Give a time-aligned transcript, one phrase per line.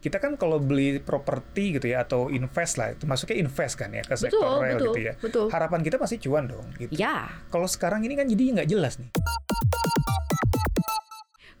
[0.00, 4.00] kita kan kalau beli properti gitu ya atau invest lah itu masuknya invest kan ya
[4.00, 5.12] ke sektor Betul, real betul, gitu ya.
[5.20, 5.46] betul.
[5.52, 6.90] Harapan kita pasti cuan dong gitu.
[6.96, 9.12] Ya, Kalau sekarang ini kan jadi nggak jelas nih.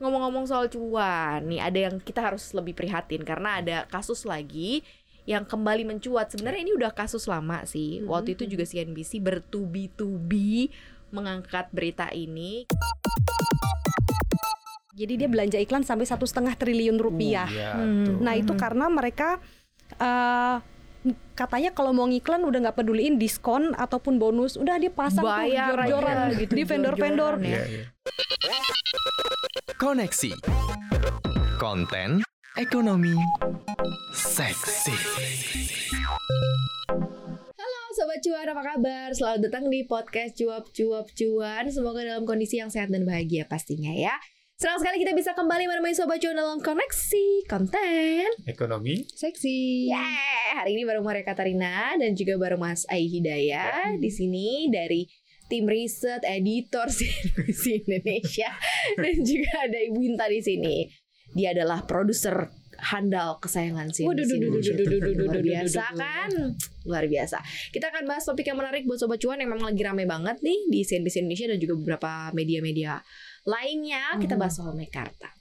[0.00, 4.80] ngomong-ngomong soal cuan, nih ada yang kita harus lebih prihatin karena ada kasus lagi
[5.28, 6.32] yang kembali mencuat.
[6.32, 8.00] Sebenarnya ini udah kasus lama sih.
[8.08, 10.72] Waktu itu juga CNBC bertubi-tubi
[11.12, 12.64] mengangkat berita ini.
[15.00, 17.48] Jadi dia belanja iklan sampai satu setengah triliun rupiah.
[17.48, 18.04] Uh, ya, Hmm.
[18.04, 18.16] tuh.
[18.20, 18.60] Nah itu Mhm.
[18.60, 19.40] karena mereka
[19.90, 20.56] eh,
[21.34, 25.72] katanya kalau mau ngiklan udah nggak peduliin diskon ataupun bonus, udah dia pasang tuh Bayar
[25.72, 27.34] aja jor-joran gitu, di vendor-vendor.
[27.42, 27.64] ya.
[29.74, 30.30] Koneksi
[31.56, 32.22] Konten
[32.54, 33.16] Ekonomi
[34.12, 34.94] Seksi
[37.50, 39.08] Halo Sobat Cuan, apa kabar?
[39.10, 43.90] Selamat datang di podcast Cuap Cuap Cuan Semoga dalam kondisi yang sehat dan bahagia pastinya
[43.90, 44.14] ya
[44.60, 49.08] Senang sekali kita bisa kembali menemani Sobat Cuan dalam koneksi konten Ekonomi.
[49.08, 49.88] Seksi.
[49.88, 55.08] Yeah, hari ini bareng Maria Katarina dan juga bareng Mas Ai Hidayah di sini dari
[55.48, 58.52] tim riset editor CNBC Indonesia
[59.00, 60.84] dan juga ada Ibu Inta di sini.
[61.32, 62.52] Dia adalah produser
[62.84, 64.72] handal kesayangan CNBC Waduh, duh, duh, duh, Indonesia.
[64.76, 66.00] duh, duh, duh, duh, Luar duh, duh, biasa duh, duh.
[66.04, 66.30] kan?
[66.84, 67.38] Luar biasa.
[67.72, 70.68] Kita akan bahas topik yang menarik buat Sobat Cuan yang memang lagi rame banget nih
[70.68, 73.00] di CNBC Indonesia dan juga beberapa media-media
[73.50, 74.14] lainnya.
[74.16, 74.40] Kita Mhm.
[74.40, 75.34] bahas soal Mekarta.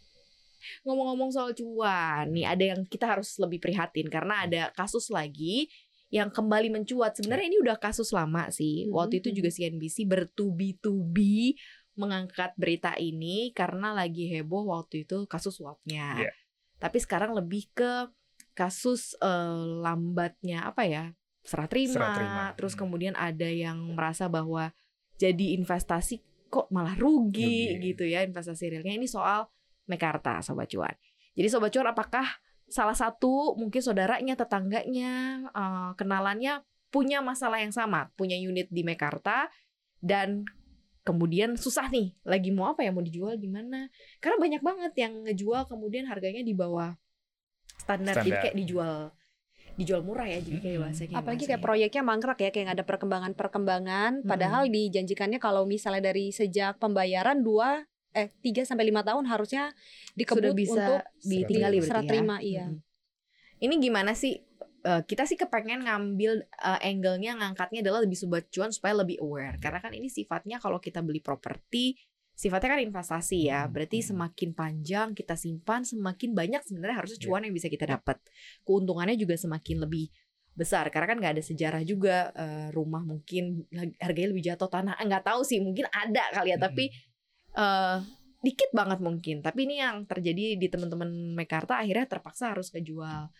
[0.83, 5.69] Ngomong-ngomong soal cuan, nih ada yang kita harus lebih prihatin karena ada kasus lagi
[6.09, 7.13] yang kembali mencuat.
[7.21, 8.89] Sebenarnya ini udah kasus lama sih.
[8.89, 8.93] Mhm.
[8.93, 11.53] Waktu itu juga CNBC bertubi-tubi
[11.93, 16.15] mengangkat berita ini karena lagi heboh waktu itu kasus suapnya.
[16.25, 16.31] Iya.
[16.79, 18.07] Tapi sekarang lebih ke
[18.55, 21.11] kasus eh, lambatnya apa ya?
[21.43, 21.93] Serah terima.
[21.95, 22.45] Serah terima.
[22.55, 22.81] Terus Hmm.
[22.87, 24.71] kemudian ada yang merasa bahwa
[25.19, 27.93] jadi investasi kok malah rugi, Rugi.
[27.93, 28.97] gitu ya investasi realnya.
[28.97, 29.45] Ini soal
[29.85, 30.93] Mekarta Sobat Cuan.
[31.37, 32.25] Jadi Sobat Cuan apakah
[32.69, 39.49] salah satu mungkin saudaranya, tetangganya, eh, kenalannya punya masalah yang sama, punya unit di Mekarta
[40.01, 40.45] dan
[41.05, 43.89] kemudian susah nih, lagi mau apa ya, mau dijual gimana?
[44.21, 46.93] Karena banyak banget yang ngejual kemudian harganya di bawah
[47.81, 48.41] standar, jadi Standar.
[48.45, 48.97] kayak dijual
[49.79, 50.83] dijual murah ya, jadi kayak Mm-mm.
[50.83, 51.15] bahasanya.
[51.23, 54.11] Apalagi kayak proyeknya mangkrak ya, kayak nggak ada perkembangan-perkembangan.
[54.27, 59.69] Padahal dijanjikannya kalau misalnya dari sejak pembayaran dua eh 3 sampai lima tahun harusnya
[60.17, 62.09] dikebut sudah bisa untuk ditinggali Serah berarti serah ya.
[62.09, 62.65] terima iya.
[62.67, 62.77] Mm.
[63.59, 64.33] Ini gimana sih?
[64.79, 69.59] Eh, kita sih kepengen ngambil eh, angle-nya ngangkatnya adalah lebih sobat cuan supaya lebih aware.
[69.59, 71.99] Karena kan ini sifatnya kalau kita beli properti
[72.39, 73.67] sifatnya kan investasi ya.
[73.67, 73.75] Hmm.
[73.75, 78.15] Berarti semakin panjang kita simpan, semakin banyak sebenarnya harusnya cuan yang bisa kita dapat.
[78.63, 80.07] Keuntungannya juga semakin lebih
[80.55, 83.63] besar karena kan nggak ada sejarah juga eh, rumah mungkin
[83.95, 86.65] harganya lebih jatuh tanah Eh, nggak tahu sih mungkin ada kali ya Hmm.
[86.67, 86.85] tapi
[87.55, 87.97] eh
[88.39, 93.31] dikit banget mungkin tapi ini yang terjadi di teman-teman Mekarta akhirnya terpaksa harus kejual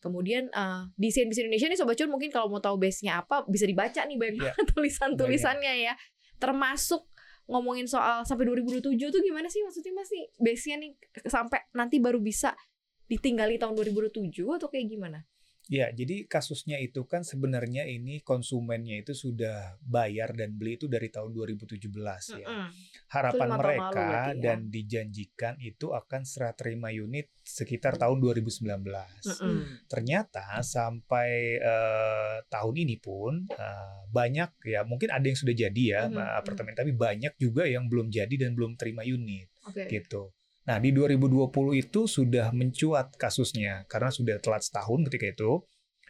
[0.00, 3.64] kemudian eh, di CNBC Indonesia nih sobat cuan mungkin kalau mau tahu base-nya apa bisa
[3.64, 4.44] dibaca nih banyak Iya.
[4.52, 5.94] banget tulisan-tulisannya ya
[6.36, 7.08] termasuk
[7.46, 10.92] ngomongin soal sampai 2027 tuh gimana sih maksudnya mas nih base-nya nih
[11.30, 12.54] sampai nanti baru bisa
[13.06, 15.22] ditinggali tahun 2007 atau kayak gimana?
[15.66, 21.10] Ya, jadi kasusnya itu kan sebenarnya ini konsumennya itu sudah bayar dan beli itu dari
[21.10, 21.90] tahun 2017
[22.38, 22.46] ya.
[22.46, 22.70] Mm-mm.
[23.10, 24.42] Harapan lima tahun mereka lalu ya.
[24.46, 28.62] dan dijanjikan itu akan serah terima unit sekitar tahun 2019.
[28.62, 29.58] Mm-mm.
[29.90, 36.02] Ternyata sampai eh, tahun ini pun eh, banyak ya, mungkin ada yang sudah jadi ya
[36.06, 39.90] Mhm, eh, apartemen, tapi banyak juga yang belum jadi dan belum terima unit Oke.
[39.90, 40.30] gitu.
[40.66, 45.52] Nah, di 2020 itu sudah mencuat kasusnya karena sudah telat setahun ketika itu.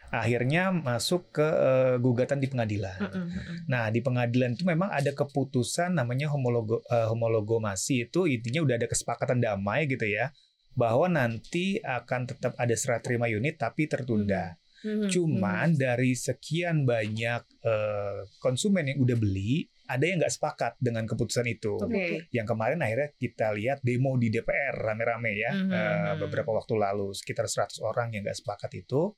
[0.07, 2.95] Akhirnya masuk ke eh, gugatan di pengadilan.
[2.95, 3.57] Mm-mm, mm-mm.
[3.67, 8.87] Nah, di pengadilan itu memang ada keputusan namanya homologo, eh, homologomasi itu intinya udah ada
[8.87, 10.31] kesepakatan damai gitu ya
[10.79, 14.55] bahwa nanti akan tetap ada serah terima unit tapi tertunda.
[14.87, 21.03] Mhm, Cuman dari sekian banyak eh, konsumen yang udah beli, ada yang nggak sepakat dengan
[21.05, 21.75] keputusan itu.
[21.77, 22.31] Oke.
[22.31, 25.71] Yang kemarin akhirnya kita lihat demo di DPR rame-rame ya Mhm.
[25.71, 29.11] eh, beberapa waktu lalu sekitar 100 orang yang nggak sepakat itu.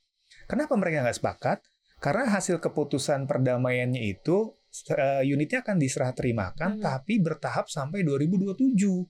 [0.45, 1.59] Kenapa mereka nggak sepakat?
[1.99, 4.57] Karena hasil keputusan perdamaiannya itu
[4.87, 6.81] eh, unitnya akan diserah terimakan Mhm.
[6.83, 9.09] tapi bertahap sampai 2027.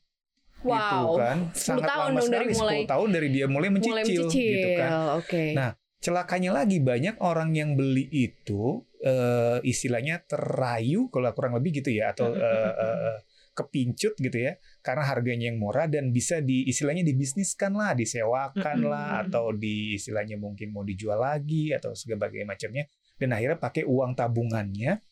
[0.62, 0.76] Wow.
[0.80, 1.38] Gitu kan.
[1.52, 4.04] 10 Sangat tahun lama dong dari sekali mulai- 10 tahun dari dia mulai mencicil, Mulai
[4.06, 4.40] mencicil.
[4.50, 4.92] gitu kan.
[5.16, 5.44] Oke.
[5.52, 5.70] Nah,
[6.00, 12.16] Celakanya lagi banyak orang yang beli itu eh, istilahnya terayu kalau kurang lebih gitu ya
[12.16, 13.20] atau mhm, eh,
[13.60, 19.28] kepincut gitu ya karena harganya yang murah dan bisa di istilahnya dibisniskan lah, disewakan lah
[19.28, 22.88] atau di istilahnya mungkin mau dijual lagi atau sebagainya macamnya
[23.20, 25.04] dan akhirnya pakai uang tabungannya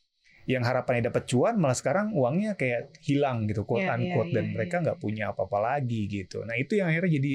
[0.47, 4.45] yang harapannya dapat cuan malah sekarang uangnya kayak hilang gitu quote Iya, iya, unquote dan
[4.47, 4.83] iya, mereka iya.
[4.87, 6.47] nggak punya apa-apa lagi gitu.
[6.47, 7.33] Nah, itu yang akhirnya jadi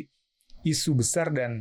[0.65, 1.61] isu besar dan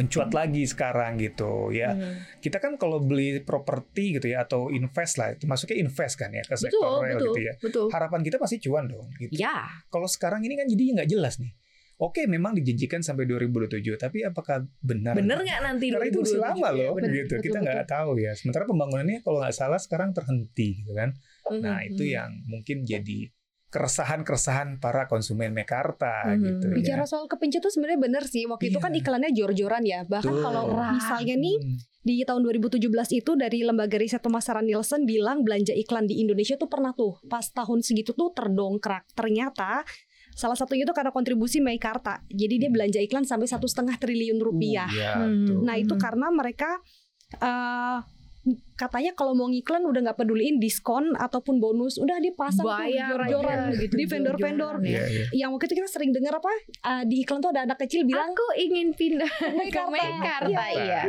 [0.00, 1.92] mencuat lagi sekarang gitu ya.
[1.92, 2.24] Hmm.
[2.40, 6.40] Kita kan kalau beli properti gitu ya atau invest lah, itu masuknya invest kan ya
[6.40, 7.52] ke sektor Betul, real betul, gitu ya.
[7.60, 7.86] betul.
[7.92, 9.06] Harapan kita pasti cuan dong.
[9.14, 9.36] Gitu.
[9.36, 11.52] Ya, Kalau sekarang ini kan jadi nggak jelas nih.
[12.00, 15.12] Oke, memang dijanjikan sampai 2027, tapi apakah benar?
[15.12, 16.48] bener nggak nanti Karena itu masih 2027?
[16.48, 17.34] lama loh, Bener, gitu.
[17.36, 18.32] betul, Kita nggak tahu ya.
[18.32, 21.12] Sementara pembangunannya kalau nggak salah sekarang terhenti, gitu kan.
[21.44, 21.60] betul.
[21.60, 22.14] Nah, Mhm, itu mhm.
[22.16, 23.18] yang mungkin jadi
[23.70, 26.42] keresahan-keresahan para konsumen Mekarta Mhm.
[26.42, 27.08] gitu Bicara ya.
[27.08, 28.44] soal kepencet tuh sebenarnya bener sih.
[28.44, 29.00] Waktu itu kan Iya.
[29.00, 30.02] iklannya jor-joran ya.
[30.04, 31.76] Bahkan kalau misalnya nih Hmm.
[32.00, 36.66] di tahun 2017 itu dari lembaga riset pemasaran Nielsen bilang belanja iklan di Indonesia tuh
[36.66, 39.06] pernah tuh pas tahun segitu tuh terdongkrak.
[39.12, 39.86] Ternyata
[40.32, 42.22] salah satunya itu karena kontribusi Meikarta.
[42.26, 44.86] Jadi dia belanja iklan sampai satu setengah triliun rupiah.
[44.86, 45.62] Uh, ya, Hmm.
[45.62, 46.00] Nah itu Mhm.
[46.00, 46.80] karena mereka
[47.30, 47.98] eh,
[48.80, 53.12] katanya kalau mau ngiklan udah nggak peduliin diskon ataupun bonus, udah dia pasang tuh bayar
[53.12, 54.74] jor-joran aja gitu di vendor-vendor.
[54.80, 54.88] ya.
[54.88, 55.24] Iya, iya.
[55.36, 58.32] Yang waktu itu kita sering dengar apa eh, di iklan tuh ada anak kecil bilang
[58.32, 59.28] Aku ingin pindah
[59.68, 59.80] ke.
[59.84, 61.02] Mekarta, iya.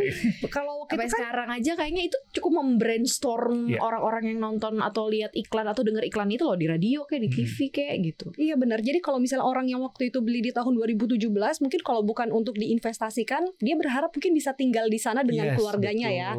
[0.49, 3.79] kalau waktu Sampai itu kan sekarang aja kayaknya itu cukup membrainstorm Iya.
[3.79, 7.29] orang-orang yang nonton atau lihat iklan atau denger iklan itu loh di radio kayak di
[7.31, 7.37] Hmm.
[7.39, 8.25] TV kayak gitu.
[8.35, 8.81] Iya benar.
[8.81, 11.21] Jadi kalau misalnya orang yang waktu itu beli di tahun 2017,
[11.59, 16.09] mungkin kalau bukan untuk diinvestasikan, dia berharap mungkin bisa tinggal di sana dengan Yes, keluarganya
[16.09, 16.31] ya.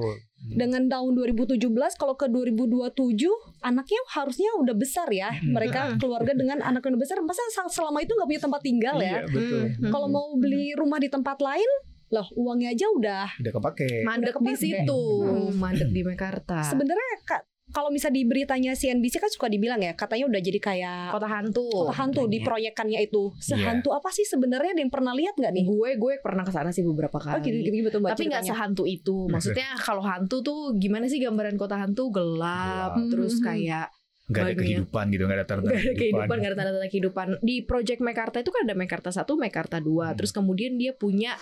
[0.43, 0.59] Hmm.
[0.59, 1.63] Dengan tahun 2017,
[1.95, 3.31] kalau ke 2027,
[3.61, 5.31] anaknya harusnya udah besar ya.
[5.31, 5.55] Hmm.
[5.55, 8.97] Mereka keluarga dengan anak yang udah besar, masa sel- selama itu nggak punya tempat tinggal
[8.99, 9.23] ya?
[9.23, 9.63] Iya, betul.
[9.79, 9.91] Hmm.
[9.91, 11.71] Kalau mau beli rumah di tempat lain,
[12.09, 13.27] loh uangnya aja udah.
[13.39, 14.03] Udah kepake.
[14.03, 15.55] mandek Udah di situ, Hmm.
[15.57, 16.61] mandek di Mekarta.
[16.67, 17.43] Sebenarnya Kak,
[17.73, 21.67] kalau misalnya di beritanya CNBC kan suka dibilang ya, katanya udah jadi kayak kota hantu.
[21.67, 23.33] kota hantu di proyekannya itu.
[23.39, 24.73] Sehantu apa sih sebenarnya?
[24.73, 25.65] Ada yang pernah lihat nggak nih?
[25.65, 27.43] Gue gue pernah ke sana sih beberapa Oh kali.
[27.43, 29.27] gitu, gitu, betul mbak Tapi nggak sehantu itu.
[29.27, 33.09] Maksudnya kalau hantu tuh gimana sih gambaran kota hantu gelap, Gelap.
[33.09, 33.43] terus Mhm.
[33.43, 33.87] kayak
[34.23, 34.61] Nggak ada banyak.
[34.63, 37.27] kehidupan gitu, nggak ada tanda Gak ada kehidupan, gak ada tanda-tanda kehidupan.
[37.41, 40.07] Di Project Mekarta itu kan ada Mekarta 1, Mekarta 2.
[40.07, 40.17] Hmm.
[40.17, 41.35] Terus kemudian dia punya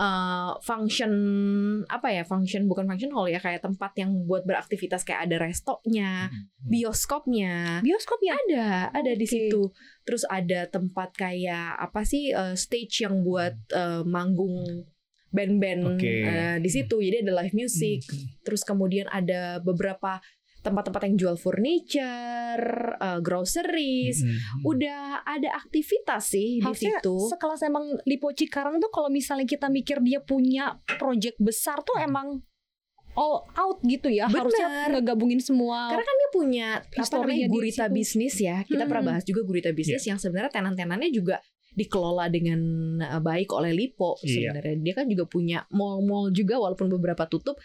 [0.00, 1.12] uh, function
[1.86, 2.24] apa ya?
[2.24, 6.48] Function bukan function hall ya, kayak tempat yang buat beraktivitas kayak ada restonya, Hmm.
[6.64, 7.84] bioskopnya.
[7.84, 8.34] bioskop ya?
[8.48, 8.66] Ada,
[8.96, 9.68] ada di situ.
[10.08, 14.88] Terus ada tempat kayak apa sih uh, stage yang buat uh, manggung
[15.30, 16.14] band-band Oke.
[16.26, 16.98] uh, di situ.
[16.98, 18.02] Jadi ada live music.
[18.42, 20.18] Terus kemudian ada beberapa
[20.60, 22.64] tempat-tempat yang jual furniture,
[23.00, 24.20] uh, groceries.
[24.20, 24.36] Hmm.
[24.64, 27.16] Udah ada aktivitas sih di Harusnya situ.
[27.32, 32.44] sekelas emang Lipo Cikarang tuh kalau misalnya kita mikir dia punya project besar tuh emang
[33.16, 34.28] all out gitu ya.
[34.28, 34.46] Bener.
[34.46, 35.90] Harusnya ngegabungin semua.
[35.90, 38.62] Karena kan dia punya apa namanya di gurita bisnis ya.
[38.62, 39.10] Kita pernah Mm-mm.
[39.18, 42.60] bahas juga gurita bisnis yang sebenarnya tenan-tenannya juga dikelola dengan
[42.98, 44.52] uh, baik oleh Lipo Iya.
[44.52, 44.74] sebenarnya.
[44.82, 47.58] Dia kan juga punya mall-mall juga walaupun beberapa tutup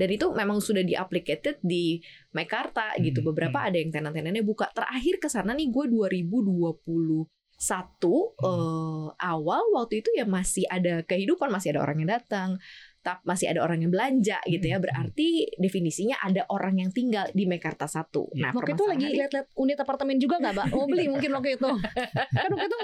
[0.00, 2.00] dan itu memang sudah diaplicated di
[2.32, 3.20] Mekarta gitu.
[3.20, 3.68] Hmm, Beberapa hmm.
[3.68, 4.72] ada yang tenan-tenannya buka.
[4.72, 7.28] Terakhir ke sana nih gue 2021
[7.60, 12.56] eh, awal waktu itu ya masih ada kehidupan, masih ada orang yang datang,
[13.04, 14.80] tap masih ada orang yang belanja gitu ya.
[14.80, 14.88] Hmm.
[14.88, 18.40] Berarti definisinya ada orang yang tinggal di Mekarta 1.
[18.40, 20.66] Nah, waktu itu lagi lihat-lihat unit apartemen juga nggak, Mbak?
[20.72, 21.68] Mau beli mungkin waktu itu.
[22.40, 22.78] kan waktu itu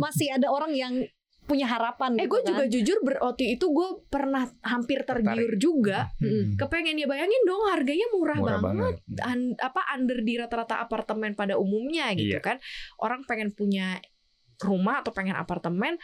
[0.00, 0.94] masih ada orang yang
[1.44, 2.16] punya harapan.
[2.16, 2.48] Eh gitu gue kan.
[2.48, 6.08] juga jujur ber- waktu itu gue pernah hampir tergiur juga.
[6.16, 6.56] Hmm.
[6.56, 8.94] Kepengen ya bayangin dong harganya murah, Murah banget.
[9.04, 9.24] banget.
[9.24, 12.40] Un- apa under di rata-rata apartemen pada umumnya gitu Iya.
[12.40, 12.56] kan.
[12.96, 14.00] Orang pengen punya
[14.60, 16.00] rumah atau pengen apartemen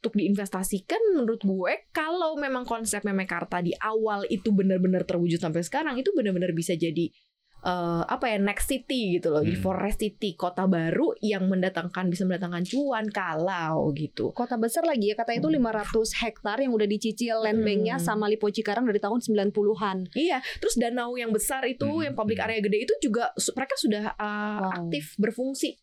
[0.00, 6.00] untuk diinvestasikan menurut gue kalau memang konsepnya Mekarta di awal itu benar-benar terwujud sampai sekarang
[6.00, 7.12] itu benar-benar bisa jadi
[7.60, 9.62] eh, apa ya next city gitu loh, di Hmm.
[9.62, 14.32] forest city kota baru yang mendatangkan bisa mendatangkan cuan kalau gitu.
[14.32, 17.66] Kota besar lagi ya katanya itu 500 hektar yang udah dicicil land Hmm.
[17.66, 20.08] banknya sama Lipo Cikarang dari tahun 90-an.
[20.12, 22.46] Iya, terus danau yang besar itu, Hmm, yang public hmm.
[22.46, 24.70] area gede itu juga mereka sudah uh, Wow.
[24.72, 25.76] aktif berfungsi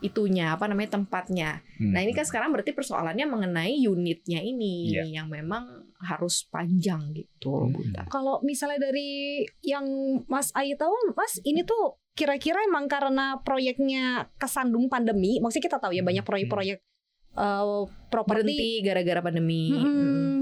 [0.00, 1.62] itunya apa namanya tempatnya.
[1.78, 1.94] Hmm.
[1.94, 5.22] Nah ini kan sekarang berarti persoalannya mengenai unitnya ini Iya.
[5.22, 7.66] yang memang harus panjang gitu.
[7.66, 7.72] Hmm.
[7.72, 8.02] Bunda.
[8.10, 9.86] Kalau misalnya dari yang
[10.26, 15.96] Mas Ayi tahu, Mas ini tuh kira-kira emang karena proyeknya kesandung pandemi, maksudnya kita tahu
[15.96, 16.84] ya banyak proyek-proyek
[17.40, 19.72] uh, properti Berhenti gara-gara pandemi.
[19.72, 19.80] Mm.
[19.80, 20.36] Mm-mm.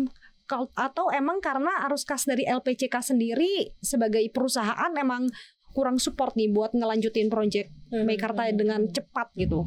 [0.51, 5.31] Kal- atau emang karena arus kas dari LPCK sendiri sebagai perusahaan emang
[5.71, 8.07] kurang support nih buat ngelanjutin proyek Mm.
[8.07, 9.67] Meikarta dengan cepat gitu.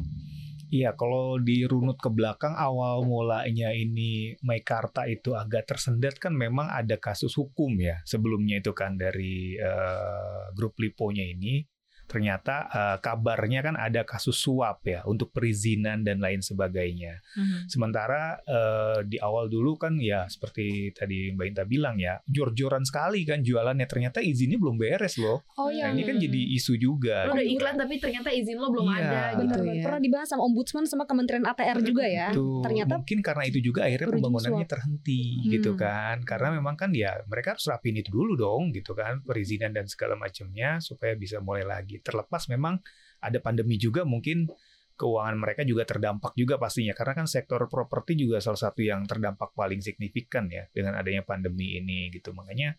[0.74, 6.98] Iya, kalau dirunut ke belakang awal mulanya ini Meikarta itu agak tersendat kan memang ada
[6.98, 11.62] kasus hukum ya sebelumnya itu kan dari eh, grup Liponya ini
[12.04, 17.20] ternyata eh, kabarnya kan ada kasus suap ya untuk perizinan dan lain sebagainya.
[17.34, 17.66] Mhm.
[17.66, 23.24] Sementara eh, di awal dulu kan ya seperti tadi Mbak Inta bilang ya, jor-joran sekali
[23.24, 25.42] kan jualannya ternyata izinnya belum beres loh.
[25.56, 25.90] Oh Nah, iya.
[25.90, 27.26] ini kan jadi isu juga.
[27.26, 28.98] Lo udah iklan tapi ternyata izin lo belum Iya.
[29.00, 29.82] ada gitu Benar, ya.
[29.84, 32.28] Pernah dibahas sama ombudsman sama Kementerian ATR juga ya.
[32.30, 35.50] Tuh, Ternyata mungkin karena itu juga akhirnya pembangunannya terhenti Hmm.
[35.50, 36.16] gitu kan.
[36.22, 40.14] Karena memang kan ya mereka harus rapin itu dulu dong gitu kan, perizinan dan segala
[40.14, 41.93] macamnya supaya bisa mulai lagi.
[42.00, 42.80] Terlepas memang
[43.20, 44.48] ada pandemi juga mungkin
[44.94, 49.50] keuangan mereka juga terdampak juga pastinya karena kan sektor properti juga salah satu yang terdampak
[49.50, 52.30] paling signifikan ya dengan adanya pandemi ini gitu.
[52.30, 52.78] Makanya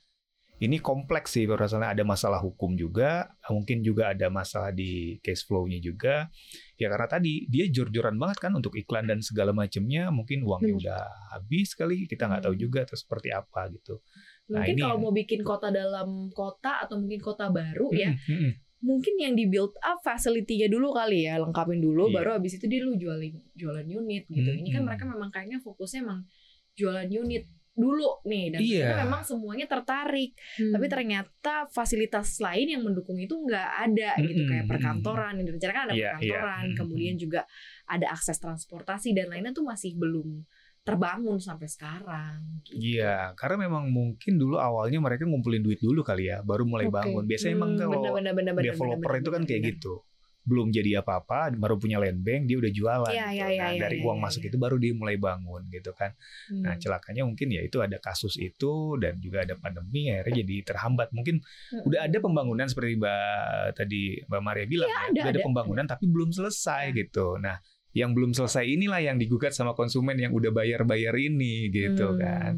[0.56, 5.84] ini kompleks sih berdasarkan ada masalah hukum juga, mungkin juga ada masalah di cash flow-nya
[5.84, 6.32] juga.
[6.80, 10.80] Ya karena tadi dia jor-joran banget kan untuk iklan dan segala macamnya, mungkin uangnya Bener.
[10.80, 11.04] udah
[11.36, 12.64] habis kali, kita nggak tahu Hmm.
[12.72, 14.00] juga terus seperti apa gitu.
[14.48, 15.04] Nah, Mungkin ini kalau ya.
[15.04, 18.52] mau bikin kota dalam kota atau mungkin kota baru ya, Mm-mm, mm-mm.
[18.80, 22.16] Mungkin yang di build up facility-nya dulu kali ya, lengkapin dulu, Iya.
[22.20, 24.52] baru habis itu dia lu jualin jualan unit gitu.
[24.52, 26.20] Ini kan mereka memang kayaknya fokusnya emang
[26.74, 28.72] jualan unit dulu nih dan Iya.
[28.88, 30.72] ternyata memang semuanya tertarik Hmm.
[30.72, 35.82] tapi ternyata fasilitas lain yang mendukung itu nggak ada gitu Mm-mm, kayak perkantoran yang direncanakan
[35.84, 36.08] ada Iya, iya.
[36.16, 36.78] perkantoran Mm-mm.
[36.80, 37.42] kemudian juga
[37.84, 40.48] ada akses transportasi dan lainnya tuh masih belum
[40.86, 42.78] terbangun sampai sekarang gitu.
[42.78, 46.94] Iya, karena memang mungkin dulu awalnya mereka ngumpulin duit dulu kali ya, baru mulai Oke.
[46.94, 47.24] bangun.
[47.26, 49.74] Biasanya emang Hmm, kalau bener, bener, bener, developer bener, itu kan bener, kayak bener.
[49.82, 49.94] gitu.
[50.46, 53.10] Belum jadi apa-apa, baru punya land bank, dia udah jualan.
[53.10, 53.34] Iya, gitu.
[53.34, 54.50] iya, iya, nah, iya, dari iya, uang iya, masuk iya.
[54.54, 56.14] itu baru dia mulai bangun gitu kan.
[56.62, 56.82] Nah, Hmm.
[56.86, 61.10] celakanya mungkin ya itu ada kasus itu dan juga ada pandemi akhirnya jadi terhambat.
[61.18, 61.82] Mungkin Hmm.
[61.90, 65.46] udah ada pembangunan seperti Mbak tadi Mbak Maria bilang ya, ada, udah ada ada.
[65.50, 67.42] pembangunan tapi belum selesai gitu.
[67.42, 67.58] Nah,
[67.96, 72.20] yang belum selesai inilah yang digugat sama konsumen yang udah bayar-bayar ini gitu Hmm.
[72.20, 72.54] kan.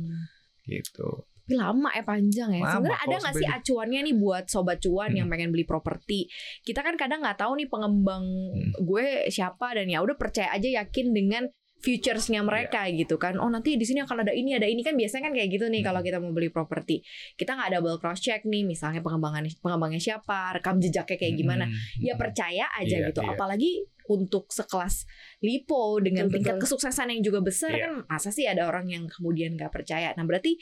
[0.65, 1.09] Gitu.
[1.47, 2.75] Tapi lama ya panjang ya.
[2.75, 5.23] Sebenarnya ada nggak sih acuannya nih buat sobat cuan Hmm.
[5.23, 6.27] yang pengen beli properti?
[6.59, 8.75] Kita kan kadang nggak tahu nih pengembang Hmm.
[8.81, 12.47] gue siapa dan ya udah percaya aja yakin dengan futuresnya Iya.
[12.49, 13.37] mereka gitu kan.
[13.37, 15.85] Oh nanti di sini akan ada ini ada ini kan biasanya kan kayak gitu nih
[15.85, 15.87] Hmm.
[15.87, 17.05] kalau kita mau beli properti.
[17.37, 21.69] Kita nggak double cross check nih misalnya pengembangan pengembangnya siapa, rekam jejaknya kayak gimana.
[21.69, 21.77] Hmm.
[22.01, 23.21] Ya percaya aja Iya, gitu.
[23.21, 23.29] iya.
[23.31, 23.71] Apalagi
[24.09, 25.03] untuk sekelas
[25.39, 26.63] Lipo dengan Betul, tingkat betul.
[26.65, 27.85] kesuksesan yang juga besar Iya.
[27.85, 30.15] kan masa sih ada orang yang kemudian nggak percaya.
[30.15, 30.57] Nah berarti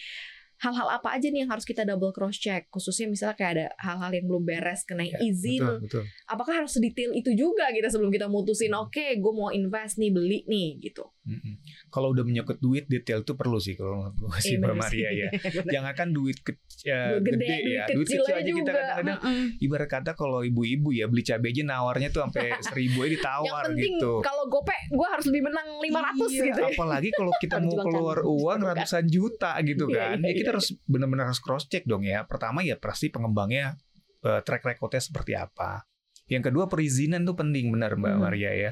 [0.56, 4.12] hal-hal apa aja nih yang harus kita double cross check khususnya misalnya kayak ada hal-hal
[4.14, 6.04] yang belum beres kena Ya, izin Betul, betul.
[6.26, 8.88] apakah harus sedetail itu juga kita sebelum kita mutusin Hmm.
[8.88, 11.58] oke gue mau invest nih beli nih gitu Mm-mm.
[11.90, 15.10] Kalau udah menyangkut duit detail itu perlu sih kalau menurut gue sih Iya, Mbak Maria
[15.12, 15.30] ya.
[15.74, 18.72] Jangan kan duit ke- ya, Duit gede, ya, duit kecil kecil aja aja kita juga.
[18.72, 19.46] kadang-kadang Mm-mm.
[19.58, 23.64] ibarat kata kalau ibu-ibu ya beli cabai aja nawarnya tuh sampai seribu aja yang ditawar
[23.68, 24.14] penting gitu.
[24.22, 26.70] kalau gope gue harus lebih menang 500 Iya, gitu ya.
[26.72, 30.18] Apalagi kalau kita mau keluar uang ratusan juta gitu Iya, kan.
[30.20, 30.54] iya, Ya kita iya.
[30.54, 32.22] harus benar-benar harus cross check dong ya.
[32.24, 33.74] Pertama ya pasti pengembangnya
[34.22, 35.90] eh, track recordnya seperti apa.
[36.26, 38.22] Yang kedua perizinan tuh penting benar Mbak Hmm.
[38.24, 38.72] Maria ya.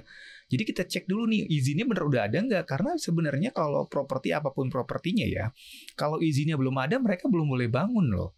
[0.54, 2.64] Jadi kita cek dulu nih izinnya benar udah ada nggak?
[2.70, 5.50] Karena sebenarnya kalau properti apa pun propertinya ya,
[5.98, 8.38] kalau izinnya belum ada mereka belum boleh bangun loh.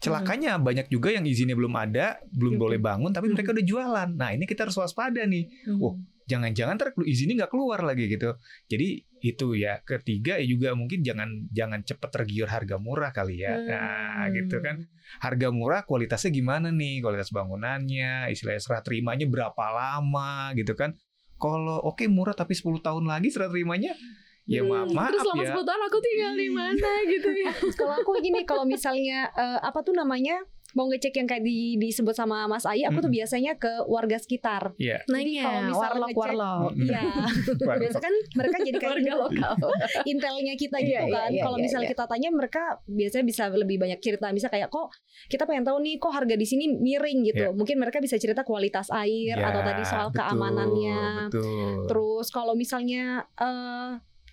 [0.00, 3.36] Celakanya banyak juga yang izinnya belum ada, belum Iya, boleh bangun, tapi Hmm.
[3.36, 4.08] mereka udah jualan.
[4.16, 5.76] Nah ini kita harus waspada nih Hmm.
[5.76, 5.92] Wah,
[6.24, 8.32] jangan-jangan ntar izinnya nggak keluar lagi gitu.
[8.64, 13.60] Jadi itu ya ketiga ya juga mungkin jangan jangan cepet tergiur harga murah kali ya.
[13.60, 14.32] Nah Hmm.
[14.32, 14.80] gitu kan
[15.20, 20.96] harga murah kualitasnya gimana nih kualitas bangunannya istilahnya serah terimanya berapa lama gitu kan.
[21.40, 23.96] Kalau oke murah tapi 10 tahun lagi serah terimanya
[24.44, 25.52] ya Hmm, maaf maaf Terus selama ya.
[25.54, 27.50] 10 tahun aku tinggal di mana gitu ya.
[27.80, 32.12] kalau aku gini kalau misalnya eh, apa tuh namanya mau ngecek yang kayak di, disebut
[32.12, 33.18] sama Mas Ayi, aku tuh Mm-mm.
[33.18, 34.72] biasanya ke warga sekitar.
[34.76, 35.02] Iya.
[35.06, 36.70] Nah Jadi iya, kalau misalnya warlock ngecek- warlock.
[36.76, 37.02] Iya.
[37.80, 39.54] Biasa kan mereka jadi kayak Warga lokal.
[40.12, 41.28] intelnya kita Iya, gitu iya, kan.
[41.30, 41.92] iya, Kalau iya, misalnya iya.
[41.94, 44.26] kita tanya mereka biasanya bisa lebih banyak cerita.
[44.30, 44.88] Bisa kayak kok
[45.26, 47.44] kita pengen tahu nih kok harga di sini miring gitu.
[47.46, 47.52] Iya.
[47.52, 51.00] Mungkin mereka bisa cerita kualitas air Ya, atau tadi soal betul, keamanannya.
[51.28, 51.86] Betul.
[51.86, 53.90] Terus kalau misalnya eh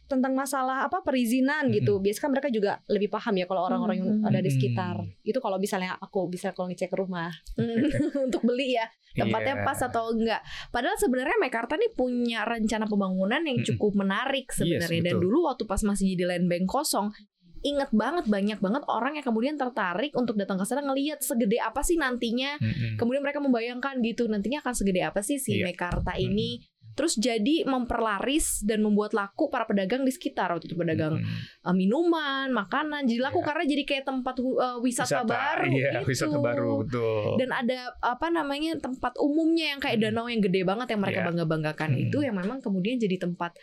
[0.08, 2.00] tentang masalah apa perizinan gitu.
[2.00, 4.96] Biasanya kan mereka juga lebih paham ya kalau orang-orang yang ada di sekitar.
[5.22, 7.30] Itu kalau misalnya aku bisa kalau ngecek rumah.
[8.26, 9.66] untuk beli ya tempatnya Iya.
[9.66, 10.42] pas atau enggak.
[10.70, 15.24] Padahal sebenarnya Mekarta nih punya rencana pembangunan yang cukup menarik sebenarnya Yes, dan betul.
[15.28, 17.10] dulu waktu pas masih jadi land bank kosong
[17.58, 21.82] inget banget banyak banget orang yang kemudian tertarik untuk datang ke sana ngelihat segede apa
[21.82, 23.02] sih nantinya Mm-mm.
[23.02, 25.74] kemudian mereka membayangkan gitu nantinya akan segede apa sih si Iya.
[25.74, 26.62] Mekarta ini
[26.98, 32.50] terus jadi memperlaris dan membuat laku para pedagang di sekitar waktu itu pedagang eh, minuman
[32.50, 33.46] makanan jadi laku Iya.
[33.46, 37.38] karena jadi kayak tempat hu- eh, wisata, baru Iya, gitu wisata baru betul.
[37.38, 40.06] dan ada apa namanya tempat umumnya yang kayak Hmm.
[40.10, 41.28] danau yang gede banget yang mereka Iya.
[41.30, 42.04] bangga banggakan Hmm.
[42.04, 43.54] itu yang memang kemudian jadi tempat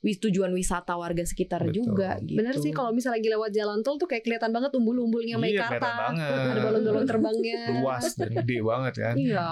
[0.00, 1.84] tujuan wisata warga sekitar Betul.
[1.84, 2.40] juga gitu.
[2.40, 5.88] Bener sih kalau misalnya lagi lewat jalan tol tuh kayak kelihatan banget umbul-umbulnya Iya, Meikarta.
[6.50, 7.60] Ada balon-balon terbangnya.
[7.76, 9.14] luas dan gede banget kan.
[9.14, 9.48] Iya.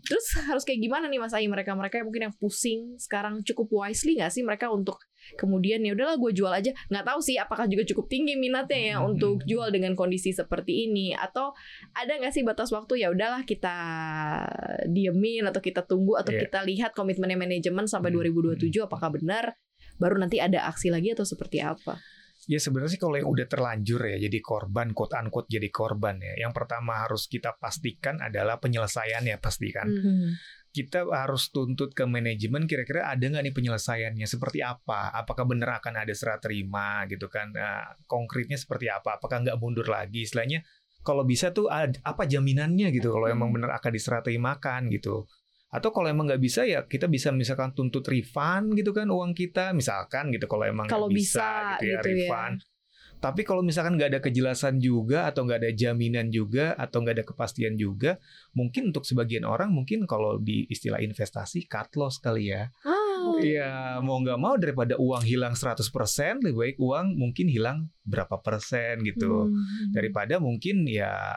[0.00, 4.14] Terus harus kayak gimana nih Mas Ai mereka-mereka yang mungkin yang pusing sekarang cukup wisely
[4.14, 5.02] nggak sih mereka untuk
[5.34, 6.70] kemudian ya udahlah gue jual aja.
[6.86, 9.10] Nggak tahu sih apakah juga cukup tinggi minatnya ya Hmm.
[9.12, 11.50] untuk jual dengan kondisi seperti ini atau
[11.92, 13.74] ada nggak sih batas waktu ya udahlah kita
[14.86, 16.46] diemin atau kita tunggu atau Iya.
[16.46, 18.22] kita lihat komitmennya manajemen sampai Hmm.
[18.22, 19.58] 2027 apakah benar
[19.98, 21.98] baru nanti ada aksi lagi atau seperti apa?
[22.48, 26.48] Ya sebenarnya sih kalau yang udah terlanjur ya jadi korban, quote unquote jadi korban ya.
[26.48, 29.84] Yang pertama harus kita pastikan adalah penyelesaiannya pastikan.
[29.84, 30.32] Hmm.
[30.72, 35.12] Kita harus tuntut ke manajemen kira-kira ada nggak nih penyelesaiannya seperti apa?
[35.12, 37.52] Apakah benar akan ada serah terima gitu kan?
[37.52, 39.20] Nah, konkretnya seperti apa?
[39.20, 40.24] Apakah nggak mundur lagi?
[40.24, 40.64] Istilahnya
[41.04, 45.28] kalau bisa tuh apa jaminannya gitu kalau emang benar akan diserah terimakan gitu.
[45.68, 49.76] Atau kalau emang nggak bisa ya kita bisa misalkan tuntut refund gitu kan uang kita
[49.76, 52.12] misalkan gitu kalau emang Kalau bisa gitu ya gitu ya.
[52.24, 52.56] refund.
[53.18, 57.26] Tapi kalau misalkan nggak ada kejelasan juga atau nggak ada jaminan juga atau nggak ada
[57.26, 58.14] kepastian juga,
[58.54, 62.70] mungkin untuk sebagian orang mungkin kalau di istilah investasi cut loss kali ya.
[62.86, 63.42] Ah.
[63.42, 65.82] Iya, mau nggak mau daripada uang hilang 100%,
[66.46, 69.50] lebih baik uang mungkin hilang berapa persen gitu.
[69.50, 69.90] Hmm.
[69.90, 71.34] Daripada mungkin ya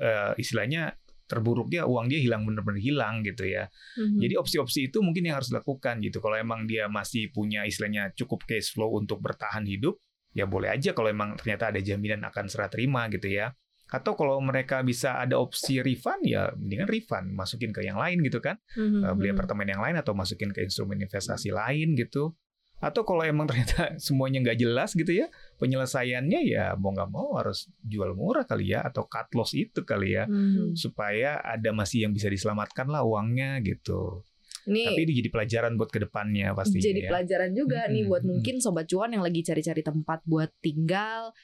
[0.00, 0.96] eh, istilahnya
[1.32, 3.72] terburuknya uang dia hilang benar-benar hilang gitu ya.
[3.96, 4.20] Hmm.
[4.20, 6.20] Jadi opsi-opsi itu mungkin yang harus dilakukan gitu.
[6.20, 9.96] Kalau emang dia masih punya istilahnya cukup cash flow untuk bertahan hidup,
[10.36, 13.48] ya boleh aja kalau emang ternyata ada jaminan akan serah terima gitu ya.
[13.88, 18.44] Atau kalau mereka bisa ada opsi refund ya mendingan refund, masukin ke yang lain gitu
[18.44, 18.60] kan.
[18.76, 19.08] Hmm.
[19.08, 22.36] Eh, beli apartemen yang lain atau masukin ke instrumen investasi lain gitu.
[22.82, 27.70] Atau kalau emang ternyata semuanya nggak jelas gitu ya, penyelesaiannya ya mau nggak mau harus
[27.80, 30.74] jual murah kali ya atau cut loss itu kali ya Hmm.
[30.74, 34.26] supaya ada masih yang bisa diselamatkan lah uangnya gitu.
[34.62, 37.08] Ini Tapi ini jadi pelajaran buat ke depannya pastinya jadi ya.
[37.08, 41.34] pelajaran juga nih Mm-mm, buat mungkin sobat cuan yang lagi cari-cari tempat buat tinggal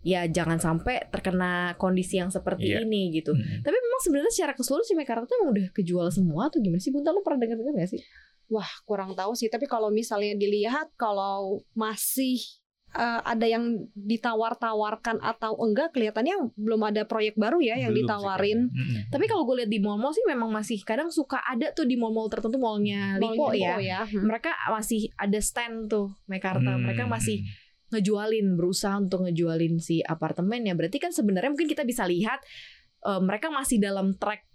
[0.00, 2.86] ya jangan sampai terkena kondisi yang seperti Iya.
[2.86, 3.34] ini gitu.
[3.34, 3.66] Mm.
[3.66, 7.10] Tapi memang sebenarnya secara keseluruhan si Mekarta tuh udah kejual semua atau gimana sih Bunta
[7.10, 8.02] lu pernah dengar-dengar gak sih?
[8.48, 9.46] Wah, kurang tahu sih.
[9.46, 12.40] Tapi kalau misalnya dilihat kalau masih
[12.88, 18.08] eh, ada yang ditawar-tawarkan atau enggak, kelihatannya belum ada proyek baru ya yang Belum sih
[18.08, 18.60] ditawarin.
[18.72, 18.80] kayaknya.
[18.80, 19.12] Mm-mm.
[19.12, 22.32] Tapi kalau gue lihat di mall-mall sih memang masih kadang suka ada tuh di mall-mall
[22.32, 24.00] tertentu mallnya Lipo Maunya ya.
[24.08, 24.24] Hmm.
[24.24, 26.80] Mereka masih ada stand tuh Mekarta.
[26.80, 27.12] Mereka Hmm.
[27.12, 27.44] masih
[27.88, 32.40] ngejualin berusaha untuk ngejualin si apartemennya berarti kan sebenarnya mungkin kita bisa lihat
[33.00, 34.47] eh, mereka masih dalam track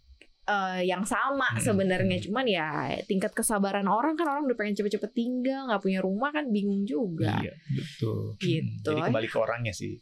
[0.46, 1.62] eh, yang sama Hmm.
[1.62, 2.68] sebenarnya cuman ya
[3.04, 7.40] tingkat kesabaran orang kan orang udah pengen cepet-cepet tinggal nggak punya rumah kan bingung juga
[7.40, 8.36] Iya, betul.
[8.38, 8.68] Gitu.
[8.84, 9.96] Hmm, Jadi kembali ke orangnya sih.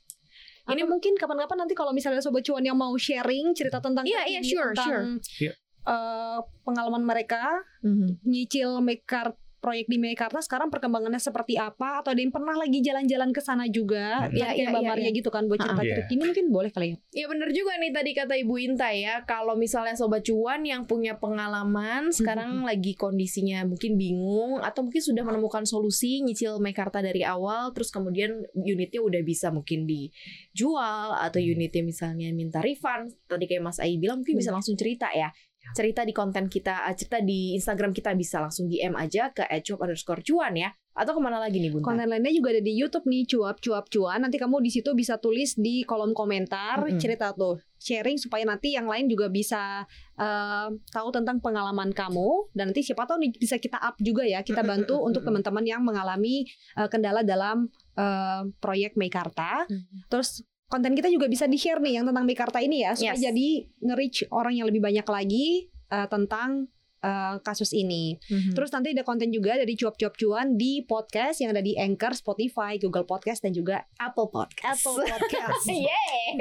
[0.63, 4.41] Ini mungkin kapan-kapan nanti kalau misalnya sobat cuan yang mau sharing cerita tentang Iya, iya,
[4.41, 5.53] sure, tentang Iya.
[5.83, 7.41] eh, pengalaman mereka
[7.81, 8.21] Mhm.
[8.23, 12.01] nyicil Mekar proyek di Meikarta sekarang perkembangannya seperti apa?
[12.01, 14.25] Atau ada yang pernah lagi jalan-jalan ke sana juga?
[14.27, 14.33] Hmm.
[14.33, 15.11] Iya, kayak iya, Mbak iya, Maria iya.
[15.13, 15.89] gitu kan buat cerita Iya.
[15.93, 16.97] cerita ini mungkin boleh kali ya?
[17.13, 19.15] Ya bener juga nih tadi kata Ibu Inta ya.
[19.29, 25.21] Kalau misalnya Sobat Cuan yang punya pengalaman Sekarang lagi kondisinya mungkin bingung Atau mungkin sudah
[25.21, 31.85] menemukan solusi Nyicil Mekarta dari awal Terus kemudian unitnya udah bisa mungkin dijual Atau unitnya
[31.85, 35.29] misalnya minta refund Tadi kayak Mas Ai bilang mungkin bisa langsung cerita ya
[35.71, 39.83] Cerita di konten kita eh, Cerita di Instagram kita bisa langsung DM aja Ke @cuap
[39.83, 41.87] underscore cuan ya Atau ke mana lagi nih Bunda?
[41.87, 45.15] konten lainnya juga ada di YouTube nih cuap cuap cuan nanti kamu di situ bisa
[45.17, 46.99] tulis di kolom komentar Mm-mm.
[46.99, 49.87] cerita tuh sharing supaya nanti yang lain juga bisa
[50.19, 54.43] eh, tahu tentang pengalaman kamu dan nanti siapa tahu nih bisa kita up juga ya
[54.43, 56.43] kita bantu untuk teman-teman yang mengalami
[56.75, 60.11] eh, kendala dalam eh, proyek Meikarta Mm.
[60.11, 63.23] terus konten kita juga bisa di share nih yang tentang Meikarta ini ya supaya Yes.
[63.27, 63.47] jadi
[63.83, 68.53] nge-reach orang yang lebih banyak lagi eh, tentang eh, kasus ini Mhm.
[68.53, 72.77] Terus nanti ada konten juga dari cuap-cuap cuan di podcast yang ada di Anchor, Spotify,
[72.77, 75.65] Google Podcast dan juga Apple Podcast Apple Podcast.
[75.85, 76.37] Yeay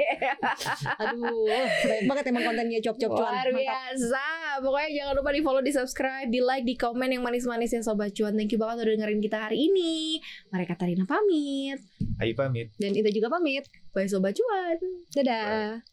[0.97, 1.49] Aduh,
[1.89, 3.31] banyak banget emang kontennya cuap-cuap cuan.
[3.31, 3.59] Luar Mantap.
[3.59, 4.25] biasa
[4.61, 8.13] Pokoknya jangan lupa di follow, di subscribe, di like, di komen yang manis-manis ya Sobat
[8.13, 11.79] Cuan Thank you banget udah dengerin kita hari ini Mereka Tarina pamit
[12.21, 12.69] Ayo pamit.
[12.77, 13.65] Dan itu juga pamit.
[13.91, 14.77] Bye Sobat Cuan
[15.11, 15.90] Dadah.